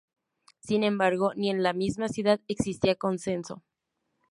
Sin 0.61 0.83
embargo, 0.83 1.31
ni 1.35 1.51
en 1.51 1.61
la 1.61 1.73
misma 1.73 2.07
ciudad 2.09 2.39
existía 2.47 2.95
consenso. 2.95 3.61